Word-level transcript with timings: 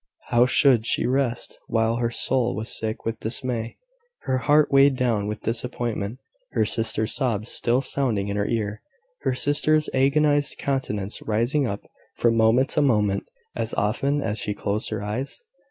How 0.29 0.47
should 0.47 0.87
she 0.87 1.05
rest, 1.05 1.59
while 1.67 1.97
her 1.97 2.09
soul 2.09 2.55
was 2.55 2.75
sick 2.75 3.05
with 3.05 3.19
dismay, 3.19 3.77
her 4.21 4.39
heart 4.39 4.71
weighed 4.71 4.95
down 4.95 5.27
with 5.27 5.43
disappointment, 5.43 6.21
her 6.53 6.65
sister's 6.65 7.13
sobs 7.13 7.51
still 7.51 7.81
sounding 7.81 8.27
in 8.27 8.35
her 8.35 8.47
ear, 8.47 8.81
her 9.21 9.35
sister's 9.35 9.91
agonised 9.93 10.57
countenance 10.57 11.21
rising 11.21 11.67
up 11.67 11.81
from 12.15 12.35
moment 12.35 12.69
to 12.71 12.81
moment, 12.81 13.29
as 13.55 13.75
often 13.75 14.23
as 14.23 14.39
she 14.39 14.55
closed 14.55 14.89
her 14.89 15.03
eyes? 15.03 15.39